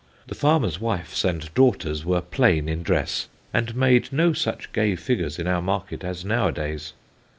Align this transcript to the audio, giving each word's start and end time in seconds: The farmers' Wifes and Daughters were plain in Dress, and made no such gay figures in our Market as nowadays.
The 0.25 0.33
farmers' 0.33 0.81
Wifes 0.81 1.23
and 1.23 1.53
Daughters 1.53 2.03
were 2.03 2.21
plain 2.21 2.67
in 2.67 2.81
Dress, 2.81 3.27
and 3.53 3.75
made 3.75 4.11
no 4.11 4.33
such 4.33 4.71
gay 4.71 4.95
figures 4.95 5.37
in 5.37 5.45
our 5.45 5.61
Market 5.61 6.03
as 6.03 6.25
nowadays. 6.25 6.93